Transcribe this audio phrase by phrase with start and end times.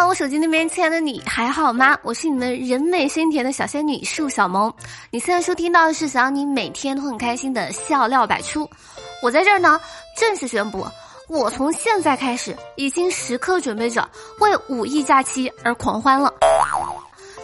[0.00, 1.96] 我手机那边亲爱的你还好吗？
[2.02, 4.72] 我是你们人美心甜的小仙女树小萌。
[5.10, 8.68] 你现在收听到的是想让你每天都很开心的笑料百出。
[9.22, 9.80] 我在这儿呢，
[10.16, 10.86] 正式宣布，
[11.28, 14.08] 我从现在开始已经时刻准备着
[14.40, 16.32] 为五一假期而狂欢了。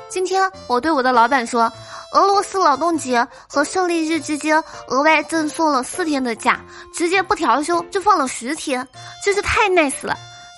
[0.09, 1.71] 今天我对我的老板说，
[2.15, 6.61] 俄罗斯劳动节和胜利日之间额外赠送了四天的假，
[6.95, 8.87] 直接不调休就放了十天，
[9.25, 10.17] 真是太 nice 了。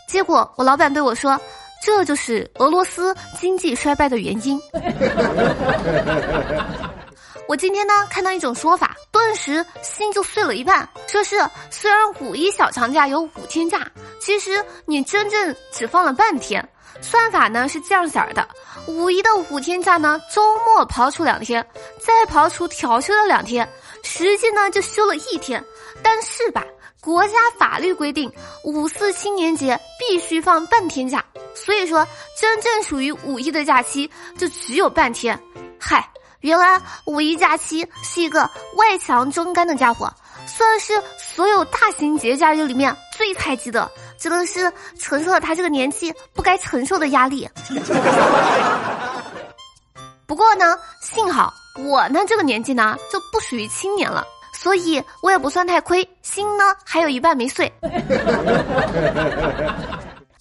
[0.09, 1.41] 结果我老板对我说。
[1.83, 4.61] 这就是俄罗斯经济衰败的原因。
[7.49, 10.89] 我今天呢看到一种说法，顿时心就碎了一半。
[11.09, 11.37] 说是
[11.69, 16.67] 虽然五一小长假有五天假，其实你真正只放了半天。
[17.03, 18.47] 算法呢是这样儿的：
[18.87, 21.67] 五一的五天假呢，周末刨除两天，
[21.99, 23.67] 再刨除调休的两天，
[24.05, 25.65] 实际呢就休了一天。
[26.03, 26.65] 但是吧，
[27.01, 28.31] 国家法律规定，
[28.63, 31.25] 五四青年节必须放半天假。
[31.55, 32.07] 所以说，
[32.39, 35.39] 真正属于五一的假期就只有半天。
[35.79, 36.07] 嗨，
[36.41, 38.43] 原来五一假期是一个
[38.77, 40.13] 外强中干的家伙，
[40.47, 47.49] 算是所有大型节假日里面最菜鸡的，真的是承受了他这个年纪不该承受的压力。
[50.27, 54.25] 不过呢，幸好我呢这个年纪呢就不属于青年了，
[54.63, 57.73] 所以我也不算太亏，心呢还有一半没碎。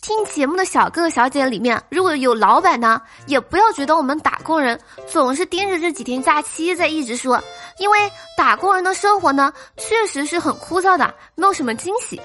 [0.02, 7.42] 听节目的小哥哥小姐里面，如果有老板呢，也不要觉得我们打工人总是盯着这几天假期在一直说，
[7.78, 12.20] 因为打工人的生活呢，确实是很枯燥的，没有什么惊喜。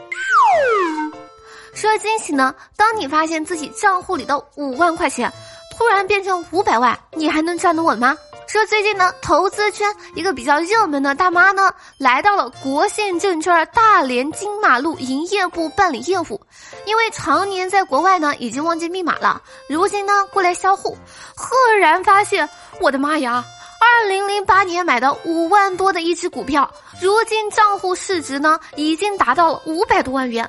[1.74, 5.30] 说惊喜呢，当你发现自己账户里的五万块钱
[5.76, 8.16] 突然变成五百万，你还能站得稳吗？
[8.54, 16.40] 说最近呢，投资圈一个比较热门的大妈呢，来到了国信证券大连金马路营业部办理业务，
[16.86, 20.96] 因为常年在国外呢，已经忘记密码了，如今呢过来销户，
[21.34, 22.48] 赫然发现，
[22.80, 23.44] 我的妈呀，
[23.80, 26.70] 二零零八年买的五万多的一只股票，
[27.00, 30.48] 如今账户市值呢已经达到了五百多万元，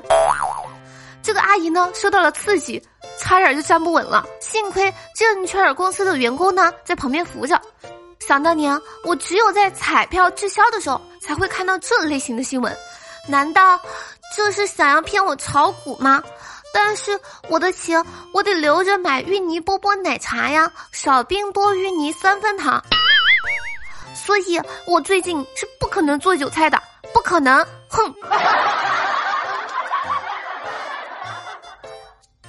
[1.23, 2.79] 这个阿姨呢受到了刺激。
[3.17, 7.59] 差点就站不稳了，幸亏证券公司的员工呢在旁边扶着。
[8.28, 12.75] 想当年，我只有在彩票滞销的时候才会看到这类型的新闻。
[13.28, 13.80] 难道
[14.36, 16.24] 这是想要骗我炒股吗？
[16.74, 18.03] 但是我的钱
[18.34, 22.84] 我得留着买芋泥波波奶茶呀，少冰多芋泥三分糖。
[24.16, 26.81] 所以我最近是不可能做韭菜的，
[27.13, 27.66] 不可能！
[27.88, 28.13] 哼。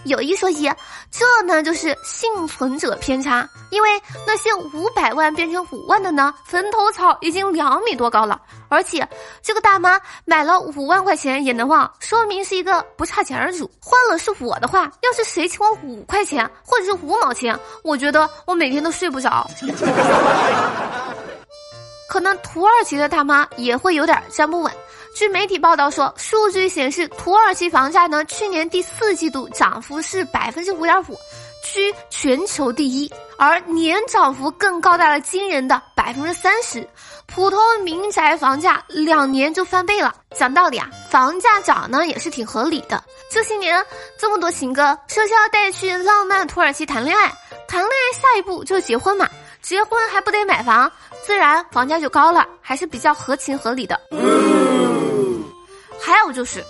[0.06, 0.70] 有一说一，
[1.10, 3.88] 这呢就是幸存者偏差，因为
[4.26, 9.06] 那些五百万变成五万的呢，坟头草已经两米多高了，而且
[9.42, 13.70] 这个大妈买了五万块钱也能忘，说明是一个不差钱的主。
[13.80, 19.48] 换了是我的话，要是谁欠我五块钱或者是五毛钱，我觉得我每天都睡不着。
[22.08, 24.72] 可能土耳其的大妈也会有点站不稳。
[25.16, 31.18] 据媒体报道说，数据显示，土耳其房价呢，去年第四季度涨幅是百分之五点五，
[31.64, 36.86] 居全球第一，而年涨幅更高达了惊人的百分之三十。
[37.24, 40.14] 普通民宅房价两年就翻倍了。
[40.34, 43.02] 讲道理啊，房价涨呢也是挺合理的。
[43.30, 43.82] 这些年
[44.18, 47.32] 这么多情歌，说是要带去浪漫土耳其谈恋爱，
[47.66, 49.26] 谈恋爱下一步就结婚嘛，
[49.62, 50.92] 结婚还不得买房，
[51.24, 53.98] 自然房价就高了，还是比较合情合理的。
[56.16, 56.64] 还有就是，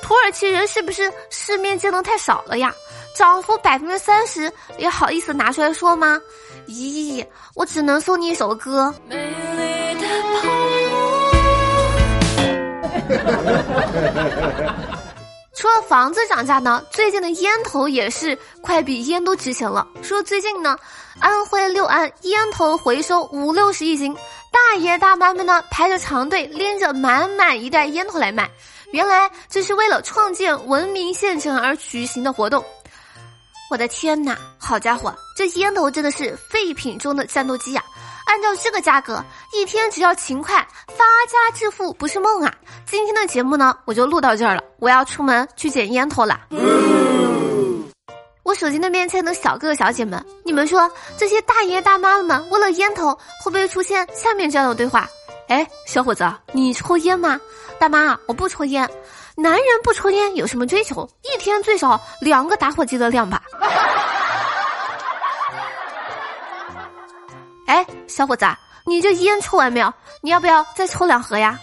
[0.00, 2.72] 土耳其人是不是世面见的太少了呀？
[3.16, 6.20] 涨幅百分之三十也好意思拿出来说吗？
[6.68, 8.94] 咦，我只能送你一首歌。
[15.56, 19.84] 除了房子涨价呢，最近的烟头也是快比烟都值钱了。
[20.02, 20.78] 说最近呢，
[21.18, 24.16] 安徽六安烟头回收五六十一斤，
[24.52, 28.48] 大爷大妈们呢排着长队，拎着满满一袋烟头来卖。
[28.94, 32.64] 原来这是为了创建文明县城而举行的活动，
[33.68, 34.38] 我的天哪！
[34.56, 37.82] 好家伙，这烟头真的是废品中的战斗机呀！
[38.26, 39.20] 按照这个价格，
[39.52, 42.54] 一天只要勤快，发家致富不是梦啊！
[42.86, 46.42] 今天的节目呢，我就录到这儿了，我要出门去捡烟头了。
[48.44, 50.88] 我手机那边亲爱的小哥哥小姐们，你们说
[51.18, 53.12] 这些大爷大妈们为了烟头，
[53.42, 55.08] 会不会出现下面这样的对话？
[55.48, 57.38] 哎，小伙子，你抽烟吗？
[57.78, 58.88] 大妈，我不抽烟。
[59.36, 61.08] 男人不抽烟有什么追求？
[61.22, 63.42] 一天最少两个打火机的量吧。
[67.66, 68.46] 哎，小伙子，
[68.86, 69.92] 你这烟抽完没有？
[70.22, 71.58] 你要不要再抽两盒呀？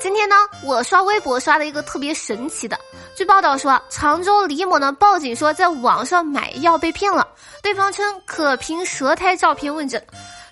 [0.00, 2.78] 今天呢，我刷微博刷了一个特别神奇的。
[3.16, 7.26] 据报道说，常州李某呢报警说在网上买药被骗了，
[7.62, 10.00] 对方称可凭舌苔照片问诊。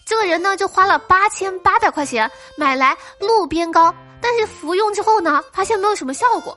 [0.06, 3.92] 这个人呢就花了八千八百块钱买来路边膏，
[4.22, 6.54] 但是服用之后呢，发现没有什么效果。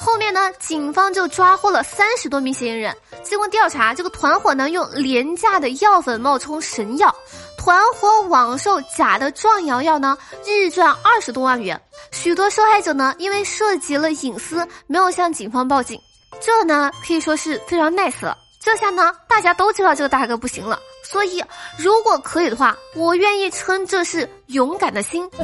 [0.00, 2.96] 后面呢，警方就抓获了三十多名嫌疑人。
[3.22, 7.14] 经过调查，这个团伙呢用廉价的药粉冒充神药。
[7.56, 11.80] 团伙网售假的壮阳药呢，日赚二十多万元。
[12.10, 16.00] 许多受害者呢，因为涉及了隐私，没有向警方报警。
[16.40, 18.36] 这呢，可以说是非常 nice 了。
[18.60, 20.78] 这下呢，大家都知道这个大哥不行了。
[21.10, 21.42] 所以，
[21.78, 25.28] 如果可以的话，我愿意称这是勇敢的心。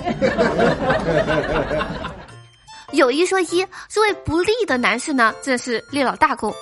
[2.93, 6.55] 有一说一，这位不利的男士呢，真是立了大功。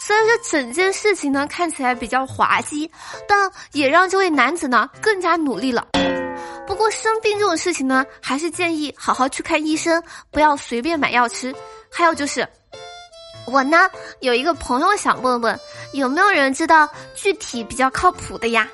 [0.00, 2.88] 虽然这整件事情呢看起来比较滑稽，
[3.26, 5.88] 但也让这位男子呢更加努力了。
[6.66, 11.52] 不过生病这种事情呢，还是建议好好去看医生，不要随便买药吃。
[11.90, 12.46] 还有就是，
[13.46, 15.58] 我呢有一个朋友想问问，
[15.96, 18.68] 有没有人知道具体比较靠谱的呀？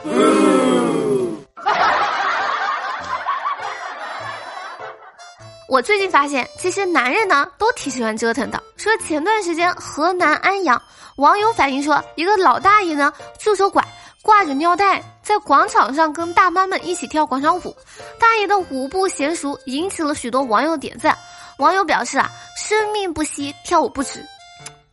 [5.68, 8.60] 我最近发现，其实男人呢都挺喜欢折腾的。
[8.76, 10.82] 说前段时间河南安阳
[11.16, 13.82] 网友反映说，一个老大爷呢拄着拐，
[14.20, 17.76] 挂着尿袋，在广场上跟大妈们一起跳广场舞。
[18.18, 21.16] 大爷的舞步娴熟，引起了许多网友点赞。
[21.58, 24.26] 网友表示啊，生命不息，跳舞不止。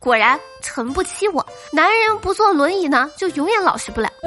[0.00, 4.10] 果然，诚不欺我，男人不坐轮椅呢，就永远老实不了。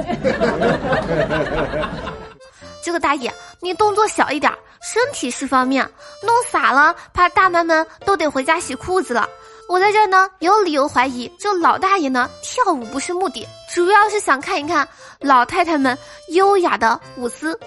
[2.80, 5.84] 这个大爷，你动作小一点，身体是方面，
[6.22, 9.28] 弄洒了，怕大妈们都得回家洗裤子了。
[9.68, 13.44] 我在这儿呢，有理由怀疑，这老大爷呢跳舞不是目的，
[13.74, 14.86] 主要是想看一看
[15.18, 15.98] 老太太们
[16.28, 17.58] 优雅的舞姿。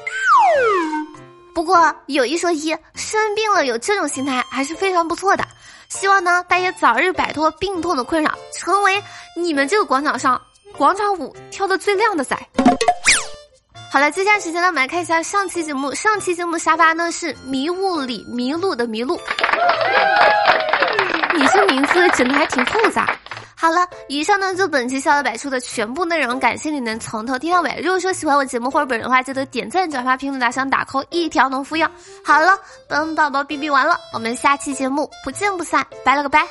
[1.54, 5.46] 不过有一说一，生病了有这种心态还是非常不错的。
[5.90, 9.02] 希望呢，大爷早日摆脱病痛的困扰，成为
[9.36, 10.42] 你们这个广场上
[10.78, 12.38] 广场舞跳的最靓的仔。
[13.90, 15.94] 好了，接下来时间呢，我们来看一下上期节目。
[15.96, 19.20] 上期节目沙发呢是迷雾里迷路的迷路，
[21.34, 23.18] 你这名字整的还挺复杂。
[23.60, 27.82] 好了，以上呢就本期笑料百出的全部内容，感谢你能从头听到尾。
[27.82, 31.80] 如果说喜欢我节目或者本人的话，记得点赞、转发、评论、打赏、打 call，一条龙服务。
[32.24, 32.58] 好了，
[32.88, 36.48] 本宝宝哔哔完了，我们下期节目不见不散，拜了个拜。